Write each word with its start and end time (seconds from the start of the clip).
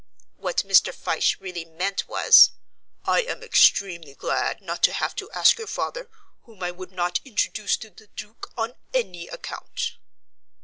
What 0.37 0.63
Mr. 0.65 0.91
Fyshe 0.95 1.39
really 1.39 1.63
meant 1.63 2.07
was, 2.07 2.49
"I 3.05 3.21
am 3.21 3.43
extremely 3.43 4.15
glad 4.15 4.59
not 4.59 4.81
to 4.85 4.93
have 4.93 5.13
to 5.17 5.29
ask 5.29 5.59
your 5.59 5.67
father, 5.67 6.09
whom 6.41 6.63
I 6.63 6.71
would 6.71 6.91
not 6.91 7.19
introduce 7.23 7.77
to 7.77 7.91
the 7.91 8.07
Duke 8.07 8.51
on 8.57 8.73
any 8.95 9.27
account." 9.27 9.97